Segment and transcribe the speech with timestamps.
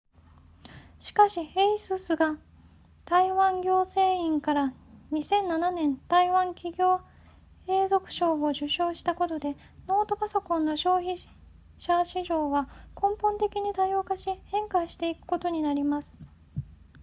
[0.99, 2.39] しかし asus が
[3.05, 4.73] 台湾行政院から
[5.11, 7.01] 2007年台湾企業
[7.67, 11.19] 永続賞を受賞したことでノートパソコンの消費
[11.77, 12.67] 者市場は
[12.99, 16.17] 根本的に多様化し変化していくことになります